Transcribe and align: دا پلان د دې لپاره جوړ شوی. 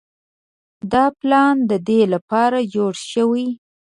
دا 0.91 1.05
پلان 1.19 1.55
د 1.69 1.71
دې 1.87 2.01
لپاره 2.13 2.59
جوړ 2.73 2.93
شوی. 3.11 3.47